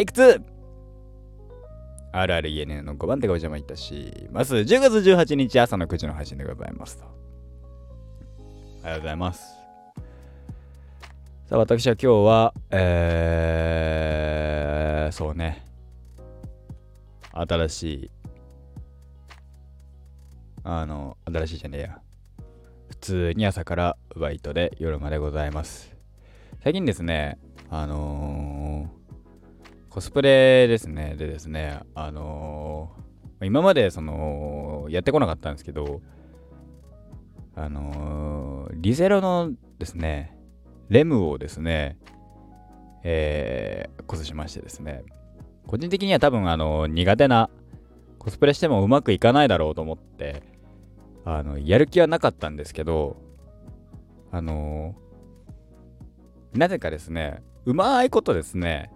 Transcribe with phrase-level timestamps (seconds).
[0.00, 0.42] テイク 2!
[2.14, 4.54] RRENN の5番手がお邪魔いたします。
[4.54, 7.04] 10月18日朝の9時の配信でございますと。
[7.04, 9.42] ありがとうございます。
[11.50, 15.66] さあ、私は今日は、えー、そうね。
[17.32, 18.10] 新しい、
[20.64, 22.00] あの、新しいじゃねえや。
[22.88, 25.94] 普通に朝からバイトで夜までございます。
[26.64, 28.49] 最近ですね、あのー、
[29.90, 36.00] コスプレですね、でですね、あのー、今までその、やってこなかったんですけど、
[37.56, 40.38] あのー、リゼロのですね、
[40.90, 41.98] レムをですね、
[43.02, 45.02] えー、コスしましてですね、
[45.66, 47.50] 個人的には多分あの、苦手な、
[48.20, 50.44] コスプレしてもうまくいかないだろうと思って、
[51.24, 53.16] あの、やる気はなかったんですけど、
[54.30, 58.92] あのー、なぜかですね、うまいことですね、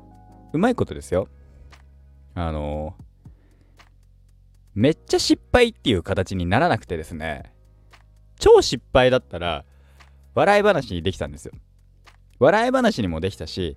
[0.55, 1.29] うまいことですよ。
[2.37, 2.95] あの、
[4.73, 7.53] めっちゃ失敗っていう形にならなくてですね、
[8.39, 9.65] 超失敗だったら、
[10.35, 11.53] 笑い話にできたんですよ。
[12.39, 13.77] 笑い話にもできたし、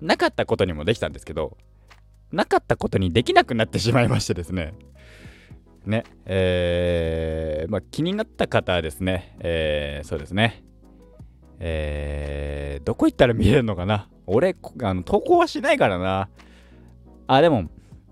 [0.00, 1.58] なかったことにもできたんですけど、
[2.32, 4.72] なかったことにできなくなってしまいましてですね。
[5.84, 10.64] ね、えー、まあ、気になった方はですね、えー、そうですね、
[11.66, 14.06] えー、どこ行ったら見れるのかな？
[14.26, 16.28] 俺、あの投稿はしないからな。
[17.26, 17.70] あ、でも、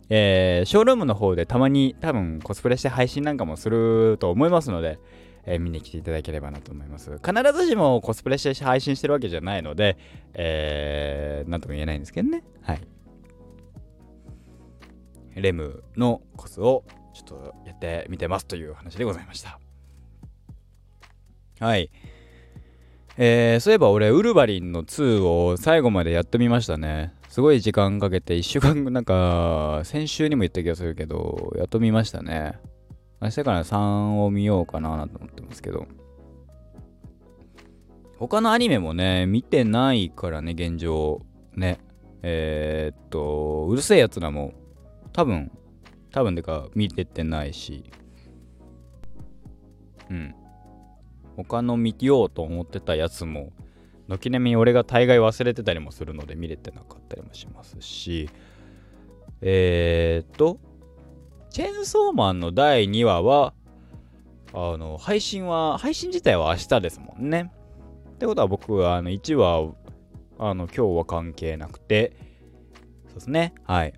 [0.08, 4.98] えー、ショールームの方でたまに多分コスプレして配信なんかもすると思いますので、
[5.44, 7.10] えー、見に来ていただければなと思います。
[7.18, 9.98] 必ずしもコスプレして配信してるわけじゃないので、
[10.32, 12.42] えー、なんとも言えないんですけどね。
[12.62, 12.80] はい。
[15.34, 19.58] レムのコスをちょっとやってみてますという話でございました。
[21.60, 21.90] はい。
[23.16, 27.14] えー、そういえば俺、ウルヴァリンの2を最後までやってみましたね。
[27.28, 32.58] すごい時間かけて、1週間、なんか、 先週にも言った気がするけど、やっと見ましたね。
[33.20, 35.86] 明日から3を見ようかなと思ってますけど。
[38.18, 41.20] 他のアニメもね、見てないからね、現状。
[41.54, 41.78] ね。
[42.22, 44.52] えー、っと、うるせえやつらも、
[45.12, 45.50] 多分、
[46.12, 47.84] 多分でか見ててないし
[50.10, 50.34] うん
[51.36, 53.52] 他の見ようと思ってたやつも
[54.08, 58.28] 軒並み俺が大概忘れてたりもするので見れてなかったりもしますし。
[59.44, 60.58] えー、っと
[61.50, 63.52] チェーンソーマンの第2話は
[64.54, 67.52] あの配信は配信自体は明日ですもんね。
[68.14, 69.74] ってことは僕はあの1話
[70.38, 72.16] あの今日は関係なくて。
[73.06, 73.52] そうですね。
[73.64, 73.92] はい。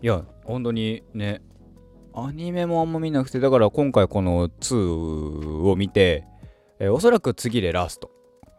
[0.00, 1.42] いや、本当にね、
[2.16, 6.24] アニメもあんま見なくて、だから今回この2を見て、
[6.78, 8.08] えー、おそらく次でラスト。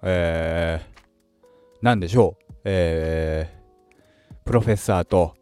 [0.03, 2.53] えー、なんでしょう。
[2.65, 5.35] えー、プロフェッサーと、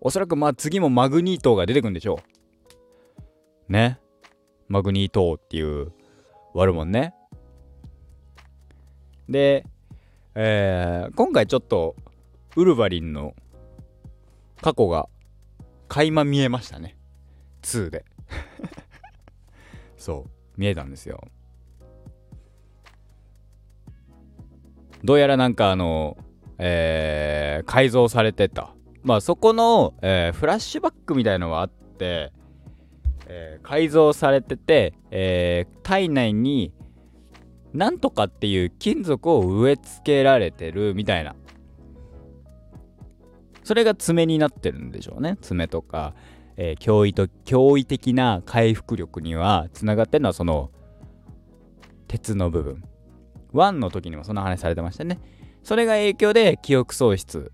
[0.00, 2.20] おそらくまあ次もマグニートが出てくるんでしょ
[3.68, 3.72] う。
[3.72, 4.00] ね。
[4.68, 5.92] マグニートっていう
[6.54, 7.14] 悪もんね。
[9.28, 9.66] で、
[10.34, 11.94] えー、今回ちょっと
[12.56, 13.34] ウルヴァリンの
[14.62, 15.10] 過去が
[15.88, 16.96] 垣間見えましたね。
[17.62, 18.04] 2で。
[19.96, 20.30] そう。
[20.56, 21.26] 見えたんですよ。
[25.04, 26.16] どうやらなんかあの
[26.58, 28.74] えー、改造されてた。
[29.02, 32.32] まあそこの、えー、フラッシュバックみたいのがあって、
[33.26, 36.72] えー、改造されてて、えー、体内に
[37.72, 41.36] なんとかっていう金属を植え付けられてるみたいな。
[43.68, 45.36] それが爪になってるんでしょうね。
[45.42, 46.14] 爪とか、
[46.56, 50.70] えー、驚異と驚異的な回復力にはつながってるのはその
[52.06, 52.82] 鉄の部分。
[53.52, 55.20] 1の時にもそんな話されてましたね。
[55.62, 57.52] それが影響で記憶喪失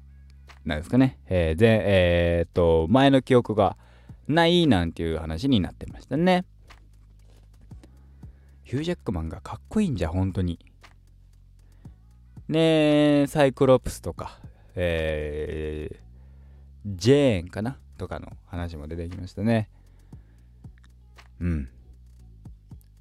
[0.65, 1.19] なんですかね。
[1.27, 3.77] えー、でえー、っと前の記憶が
[4.29, 6.45] ないなんていう話になってましたね。
[8.63, 10.61] ヒュージャックマンがかっこいいんじゃ本当に。
[12.47, 14.39] ねえサイクロプスとか。
[14.75, 15.97] えー、
[16.87, 19.69] ジェーンかなとかの話も出てきましたね。
[21.41, 21.69] うん。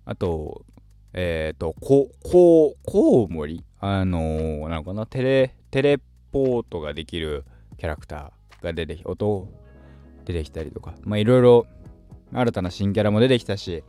[0.06, 0.66] あと、
[1.14, 3.64] えっ、ー、と、こ、こう、コウモリ？
[3.80, 5.06] あのー、なのかな？
[5.06, 6.00] テレ、テレ
[6.32, 7.46] ポートができる
[7.78, 9.48] キャラクターが出てき、音
[10.26, 11.68] 出てきたりとか、まあいろいろ
[12.34, 13.84] 新たな新キャラも出てきたし、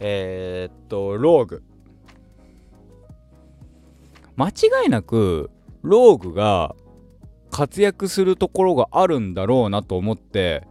[0.00, 1.62] えー、っと、ローグ。
[4.36, 5.50] 間違いなく、
[5.82, 6.74] ローグが
[7.52, 10.66] 活躍するところがあるんだろうなと思って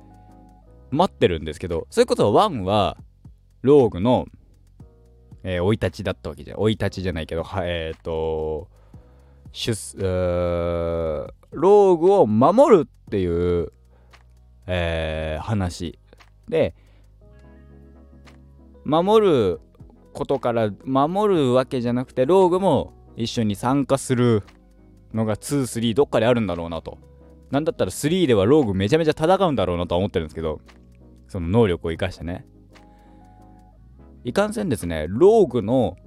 [0.90, 2.98] 待ってるんですけどそういうことは1は
[3.62, 4.26] ローグの
[5.44, 8.68] 生、えー、い立ちだったわけじゃ生い立ちじゃないけどはえっ、ー、と
[9.54, 9.98] 出
[11.52, 13.72] ローグを守るっていう、
[14.66, 16.00] えー、話。
[16.48, 16.74] で
[18.84, 19.60] 守る
[20.14, 24.44] ことから守るわけじゃなくてローグも一緒に参加する
[25.14, 26.98] のが23どっかであるんだろうなと。
[27.52, 30.62] なんだったら3ではローグめちゃめちゃ戦うんだろうなとは思ってるんですけど
[31.28, 32.46] その能力を生かしてね。
[34.24, 35.98] いかんせんですねローグの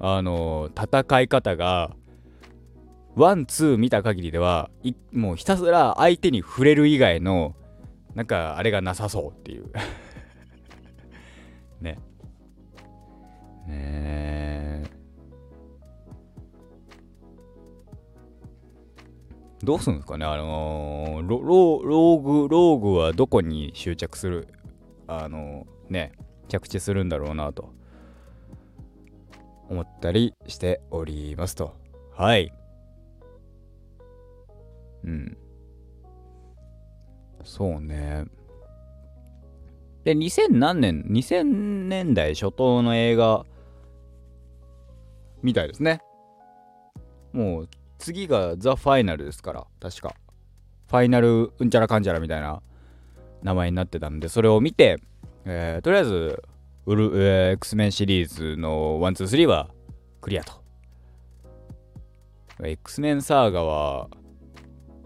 [0.00, 1.94] あのー、戦い方が
[3.14, 4.70] ワンツー見た限りでは
[5.12, 7.54] もうひたすら相手に触れる以外の
[8.14, 9.70] なんかあれがなさそうっていう。
[11.80, 11.98] ね。
[13.66, 14.67] ねえ
[19.62, 20.24] どうするんですかね？
[20.24, 24.48] あのー、ロローグローグはどこに執着する？
[25.06, 26.12] あのー、ね
[26.48, 27.76] 着地するんだろうなと。
[29.68, 31.74] 思ったりしておりますと。
[32.16, 32.52] はい。
[35.04, 35.36] うん。
[37.44, 38.24] そうね。
[40.04, 43.44] で2000何年2000年代初頭の映画
[45.42, 46.00] みたいですね。
[47.32, 47.68] もう
[47.98, 50.14] 次がザ・ファイナルですから確か
[50.88, 52.62] ファイナルうんちゃらかんちゃらみたいな
[53.42, 54.98] 名前になってたんでそれを見て
[55.50, 56.42] えー、とりあえず、
[56.84, 59.70] ウル、えー、X-Men シリーズの1、2、3は
[60.20, 60.52] クリアと。
[62.62, 64.10] X-Men サーガは、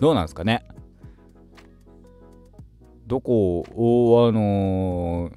[0.00, 0.64] どうなんですかね？
[3.06, 5.32] どこを、あのー、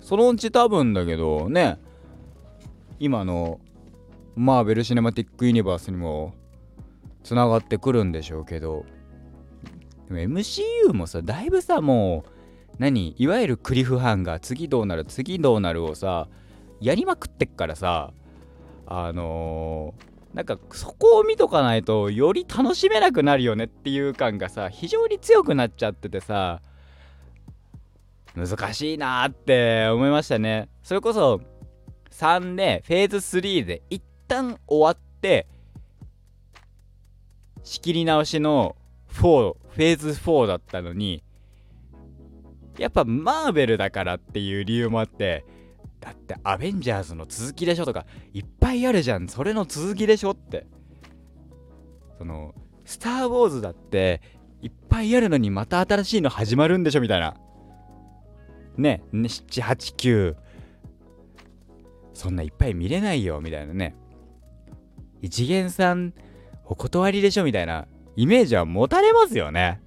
[0.00, 1.78] そのうち多分だけどね、
[2.98, 3.60] 今の
[4.34, 6.34] マーベル・シネマティック・ユニバースにも
[7.22, 8.84] つながってくるんでしょうけど、
[10.10, 12.32] MCU もさ、だいぶさ、もう、
[12.78, 16.28] 何いわゆるクリフハンガー次どうなる次どうなるをさ
[16.80, 18.12] やりまくってっからさ
[18.86, 26.60] あのー、なんかそこを見とかないとより楽しめなくなるよねっていう感がさ非常に強くなっちゃっててさ
[28.34, 30.70] 難しいなって思いましたね。
[30.82, 31.42] それこそ
[32.10, 35.46] 3でフェーズ3で一旦終わって
[37.64, 38.76] 仕切り直しの
[39.14, 41.22] 4フェーズ4だったのに
[42.78, 45.44] やっぱマーベルだからっていう理由もあって
[46.00, 50.66] だってアベンジャーズの続きでしょとかいっぱいあるじゃんそれの続きでしょって。
[52.22, 52.54] その
[52.84, 54.20] スター・ウォーズだって
[54.60, 57.34] いっぱいあるのにまた新しいの始まるんでしょみたいな。
[58.76, 60.36] ね789
[62.14, 63.96] そんないっぱい見れないよみたいなね。
[65.20, 66.14] 一元さん
[66.64, 67.86] お断りでしょみたいな
[68.16, 69.80] イメージは持たれますよね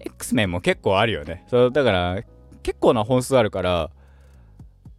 [0.00, 1.44] X メンも結構あるよね。
[1.48, 2.22] そう、だから、
[2.62, 3.90] 結構な本数あるから、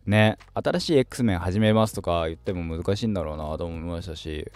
[0.06, 4.50] ね、新しい X メン始めますとか言っても難しいんだろうなと思いましたし、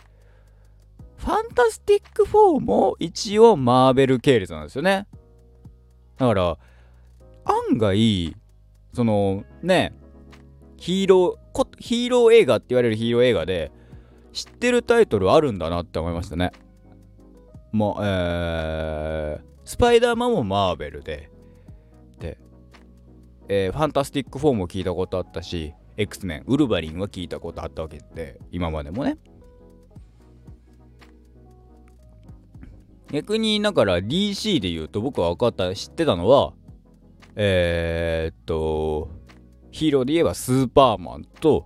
[1.18, 5.08] ファンタスティック4も一応マーベル系列なんですよね。
[6.18, 6.58] だから、
[7.46, 8.36] 案外、
[8.94, 9.94] その、ね、
[10.78, 13.72] ヒーロー、ヒーロー映画って言われるヒーロー映画で、
[14.34, 16.52] 知ってるタイトルあるんだなって思いましたね。
[17.72, 21.30] もう、えー、スパイダーマンもマーベルで、
[22.20, 22.38] で、
[23.48, 29.18] えー、ファンタスティック4も聞いたことあったし、X メン、ウルヴァリンは聞いたことあったわけで、今までもね。
[33.12, 36.54] 逆に、だから DC で言うと僕は分かった、知ってたのは、
[37.36, 39.10] えー、っと、
[39.72, 41.66] ヒーローで言えばスーパーマンと、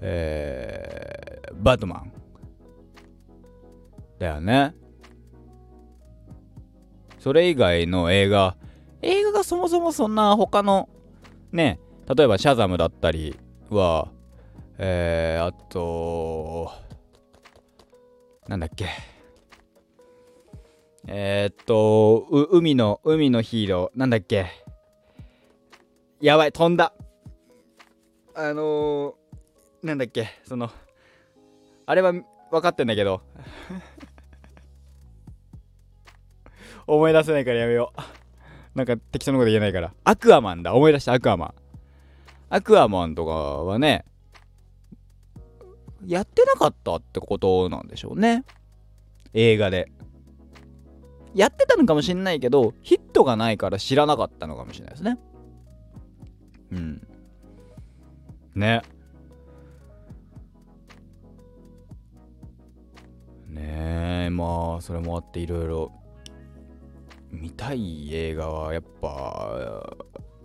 [0.00, 2.12] えー、バットマン。
[4.18, 4.74] だよね。
[7.18, 8.56] それ以外の映画、
[9.02, 10.88] 映画がそもそもそんな他の、
[11.52, 11.80] ね、
[12.14, 13.38] 例えばシャザムだったり
[13.68, 14.08] は、
[14.78, 16.70] えー、あと、
[18.48, 18.88] なんだっけ。
[21.06, 24.46] えー、っと、海の、海のヒーロー、なんだっけ。
[26.20, 26.92] やばい、飛んだ。
[28.34, 30.70] あのー、なんだっけ、その、
[31.90, 32.24] あれは分
[32.62, 33.20] かってんだけど
[36.86, 37.92] 思い出せないからやめよ
[38.74, 38.78] う。
[38.78, 39.92] なんか適当なこと言えないから。
[40.04, 40.72] アクアマンだ。
[40.72, 41.54] 思い出したアクアマン。
[42.48, 44.04] アクアマンとかはね、
[46.06, 48.44] やってなかったってことなんでしょうね。
[49.32, 49.90] 映画で。
[51.34, 55.18] やってたのかもしんないけど、ヒットがないから知らなかったのかもしれないですね。
[56.70, 57.08] うん。
[58.54, 58.82] ね。
[63.50, 65.92] ねえ、まあ、それもあっていろいろ
[67.30, 69.96] 見たい映画はやっぱ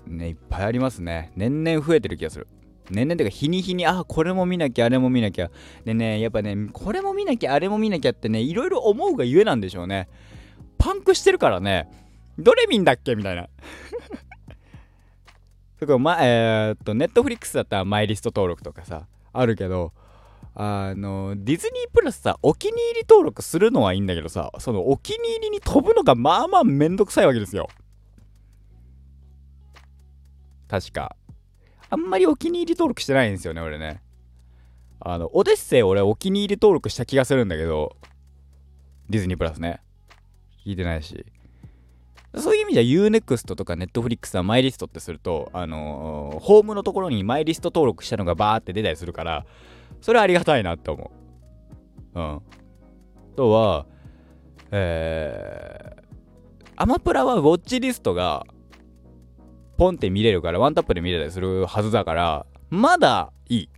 [0.07, 1.31] ねいっぱいありますね。
[1.35, 2.47] 年々増えてる気がする。
[2.91, 5.50] 年々てか日に日にあこれも見なきゃあれも見なきゃ。
[5.83, 10.07] でねやっぱねこれも見なきゃあれも見なきゃってねいろいろ思うがゆえなんでしょうね。
[10.77, 11.89] パンクしてるからね。
[12.38, 13.47] どれ見んだっけみたいな。
[15.79, 19.93] そこまえー、っとネットフリックスだったらマイリスト登録とかさあるけど
[20.57, 27.67] あのディズニープラスさお気に入り登録するのはいいんだけどさそのお気に入りに飛ぶのがまあまあめんどくさいわけですよ。
[30.67, 31.15] 確か。
[31.89, 34.01] あんまりお気に入り登録してないんですよね俺ね。
[35.00, 37.95] あのオデッセイ俺お気に入り登録した気がするんだけど
[39.09, 39.81] ディズニープラスね。
[40.65, 41.25] 聞いてないし。
[42.38, 49.45] そういう意味じゃ UNEXT とか Netflix はマイリストってすると、あのー、ホームのところにマイリスト登録したのがバーって出たりするから、
[50.05, 51.12] それはありがたいなって思
[52.13, 52.19] う。
[52.19, 52.35] うん。
[52.35, 52.41] あ
[53.35, 53.88] とは、
[54.69, 58.45] えー、アマプラはウォッチリストが
[59.79, 63.69] ポンって見れるから、ワンタップで見れたりするはずだから、まだいい。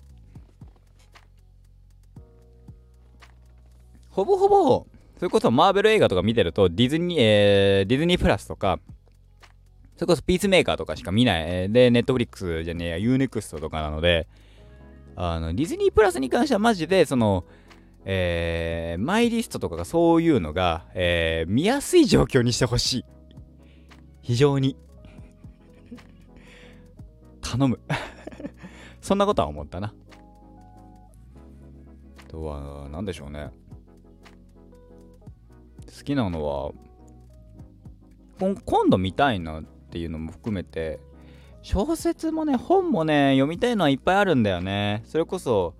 [4.10, 8.82] ほぼほぼそれこそマーベル映画とか見てると、ディズニー、えー、ディズニープラスとか、
[9.96, 11.72] それこそピースメーカーとかしか見ない。
[11.72, 14.28] で、ネットフリックスじゃねえや、ユーネクストとかなので、
[15.20, 17.44] あの、ディズニープラスに関してはマジで、その、
[18.06, 23.06] えー、マイリストとかがそういうのが、えー、見やすい状況にしてほしい。
[24.22, 24.78] 非常に。
[27.42, 27.80] 頼む
[29.02, 29.94] そんなことは思ったな。
[32.28, 33.50] とは、何でしょうね。
[35.98, 36.72] 好きなのは
[38.40, 41.00] 今度見たいなっていうのも含めて
[41.68, 45.04] 小説もね本もね読みたいのはいっぱいあるんだよね。
[45.06, 45.74] それこそ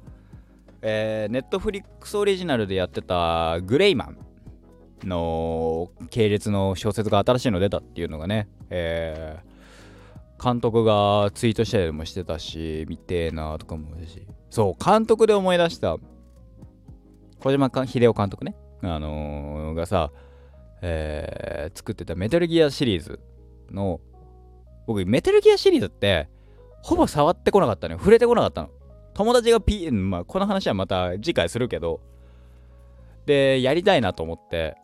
[0.82, 4.18] えー、ネットフリックスオリジナルでやってたグレイマン
[5.06, 14.28] の系列の小説が新しいの出たっていうのがね、えー、監督がツイートしたりもしてたし見てえなとかもし。
[14.50, 15.96] そう監督で思い出した。
[17.40, 18.58] 小島秀夫監督ね。
[18.82, 20.12] あのー、がさ、
[20.82, 23.22] えー、作ってたメタルギアシリーズ
[23.72, 24.02] の、
[24.88, 26.30] 僕、メタルギアシリーズって、
[26.82, 28.00] ほぼ触ってこなかったのよ。
[28.00, 28.70] 触れてこなかったの。
[29.14, 32.00] 友達が P、まあ、この話はまた次回するけど、
[33.26, 34.76] で、やりたいなと思って、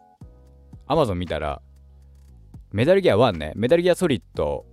[0.87, 1.61] Amazon 見たら、
[2.71, 4.65] メタルギア1ね、メタルギアソリッド、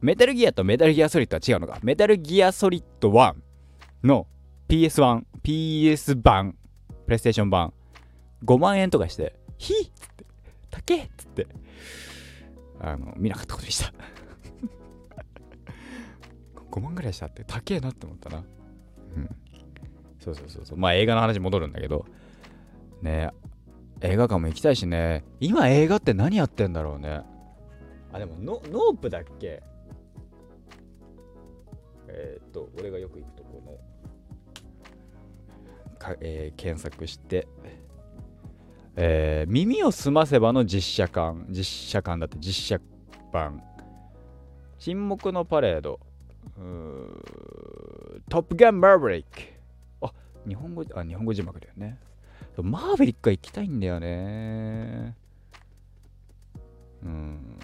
[0.00, 1.78] メタルギアとメタルギアソリッドは違うのか。
[1.82, 3.34] メタルギアソリッド1
[4.04, 4.26] の
[4.68, 6.56] PS1、PS 版、
[7.06, 7.72] プレイステーション版
[8.44, 10.24] 5万円とかして、ひっつって、
[10.70, 11.46] 高えっつって、
[12.80, 13.92] あの、見なかったことでした
[16.70, 18.38] 5万ぐらいしたって高えなって思ったな。
[19.16, 19.28] うん。
[20.18, 20.78] そうそうそうそう。
[20.78, 22.06] まあ映画の話戻るんだけど、
[23.02, 23.30] ね
[24.02, 27.20] 映画館も行きたいしね、今映画って何やってんだろうね。
[28.12, 29.62] あ、でもノ、ノープだっけ？
[32.08, 33.78] えー、っと、俺がよく行くところの、
[35.98, 37.46] かえー、検索して、
[38.96, 42.80] えー、耳をすませばの実写版、実写版だって実写
[43.32, 43.62] 版。
[44.78, 46.00] 沈黙のパレード。
[48.28, 49.42] トップガンマーヴェリック。
[50.02, 50.12] あ、
[50.46, 51.98] 日本語、あ、日本語字幕だよね。
[52.56, 55.16] マーヴェリックは行きたいんだよね。
[57.02, 57.58] うん。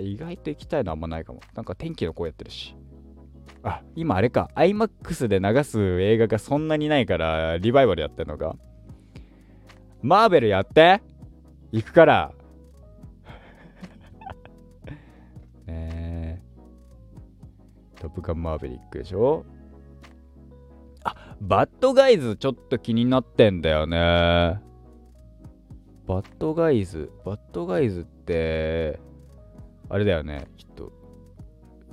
[0.00, 1.40] 意外と行きたいのはあんまないかも。
[1.54, 2.74] なんか天気の子やってるし。
[3.62, 4.50] あ、今あれか。
[4.54, 8.56] IMAX で流す映画がそんなにないから、リバイバルやってんのか。
[10.04, 11.00] マーベルやって
[11.72, 12.32] 行くから
[15.66, 16.42] ねえ。
[17.98, 19.46] トップガンマーベリックでしょ？
[21.04, 24.60] あ、バッドガイズちょっと気になってんだよね。
[26.06, 29.00] バッドガイズ、バッドガイズって、
[29.88, 30.48] あれだよね。
[30.58, 30.92] ちょっと、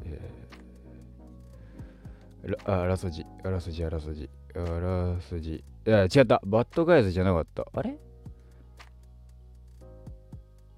[0.03, 5.63] えー、あ、あらすじ、あらすじ、あらすじ、あらすじ。
[5.85, 6.41] いや、違った。
[6.45, 7.65] バッドガイズじゃなかった。
[7.73, 7.97] あれ？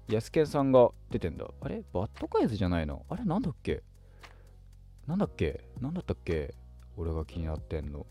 [0.08, 1.46] ヤスケンさんが出てんだ。
[1.60, 1.82] あれ？
[1.92, 3.04] バッドガイズじゃないの？
[3.08, 3.24] あれ？
[3.24, 3.82] なんだっけ？
[5.06, 5.64] なんだっけ？
[5.80, 6.54] なんだったっけ？
[6.96, 8.06] 俺が気になってんの。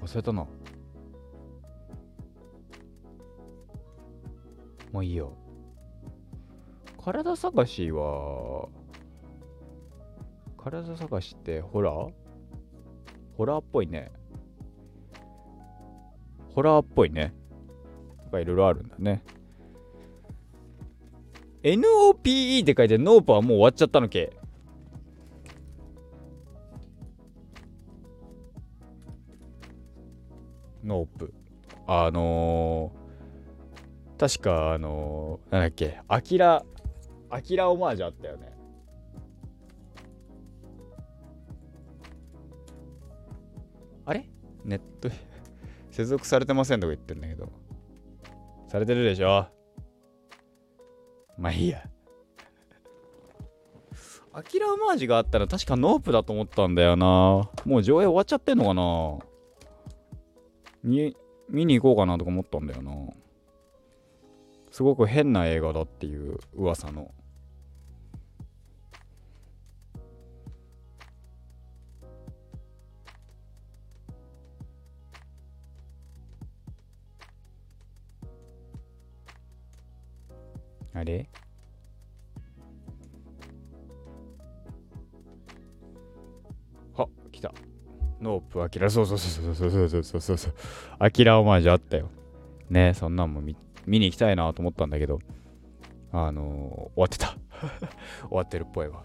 [0.00, 0.46] 忘れたな。
[4.92, 5.32] もういいよ。
[7.02, 8.68] 体探しは、
[10.56, 12.12] 体探しってホラー？
[13.36, 14.12] ホラーっぽいね。
[16.56, 17.34] ホラーっぽいね。
[18.32, 19.22] いろいろあるんだね。
[21.62, 24.32] NOPE って書いて NOPE はもう終わっちゃったのけ
[30.82, 31.34] NOPE。
[31.86, 36.64] あのー、確かあのー、なんだっけ、アキラ、
[37.28, 38.56] アキラオマージュあったよね。
[44.06, 44.26] あれ？
[44.64, 45.10] ネット、
[45.96, 47.50] 接続されてませんとか言ってんだけど。
[48.68, 49.46] されてるでしょ？
[51.38, 51.82] まあいいや。
[54.34, 57.48] アキラマージがあったら確かノープだと思ったんだよな。
[57.64, 59.18] もう上映終わっちゃってんのかな？
[60.84, 61.16] 見、
[61.48, 62.92] 見に行こうかなとか思ったんだよな。
[64.70, 67.10] すごく変な映画だっていう噂の。
[80.96, 81.28] あれ？
[86.96, 87.52] あ、来た。
[88.18, 90.54] ノープ、アキラ、そうそうそうそうそうそうそうそうそう。
[90.98, 92.08] アキラオマージュあったよ。
[92.70, 93.54] ねそんなんも見
[93.86, 95.18] 見に行きたいなと思ったんだけど、
[96.12, 97.36] あのー、終わってた。
[98.26, 99.04] 終わってるっぽいわ。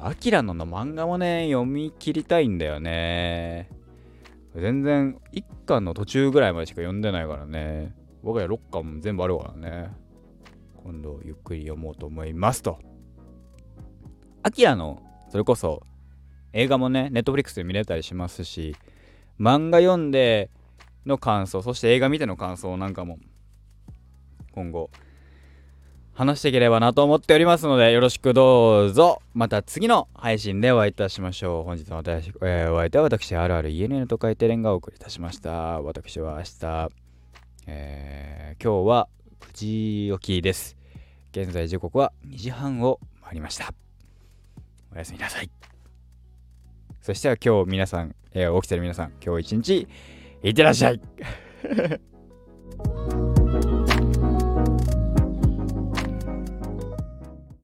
[0.00, 3.68] アキラのの漫画もね、読み切りたいんだよね。
[4.54, 7.94] 全然、1巻の途中ぐらいまでしか読んでないからね。
[8.22, 9.90] 僕は6巻も全部あるからね。
[10.82, 12.78] 今度ゆっくり読もうと思いますと。
[14.42, 15.82] アキラの、それこそ
[16.52, 18.74] 映画もね、ネットフリックスで見れたりしますし、
[19.38, 20.50] 漫画読んで
[21.06, 23.18] の感想、そして映画見ての感想なんかも、
[24.52, 24.90] 今後、
[26.12, 29.22] 話していければなと思っておりますので、よろしくどうぞ。
[29.32, 31.62] また次の配信でお会いいたしましょう。
[31.62, 35.80] 本日の私、えー、お相手は私、あるある ENN と書いてレンガをお送りいたしました。
[35.80, 36.90] 私は明日、
[37.68, 39.08] えー、今日は
[39.40, 40.76] 9時起きです。
[41.32, 43.72] 現在時刻は2時半を回りました。
[44.94, 45.50] おやすみなさい。
[47.00, 49.88] そしては今日皆さん、えー、起きてる皆さん、今日一日、
[50.42, 51.00] いってらっしゃい